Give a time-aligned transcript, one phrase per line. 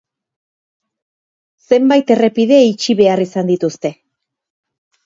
[1.69, 3.95] Zenbait errepide itxi behar izan dituzte.